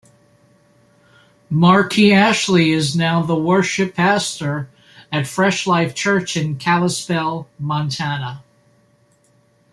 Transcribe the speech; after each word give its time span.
Marquis 1.51 2.11
Ashley 2.11 2.71
is 2.71 2.95
now 2.95 3.21
the 3.21 3.35
worship 3.35 3.93
pastor 3.93 4.67
at 5.11 5.27
Fresh 5.27 5.67
Life 5.67 5.93
Church 5.93 6.35
in 6.35 6.57
Kalispell, 6.57 7.47
Montana. 7.59 8.41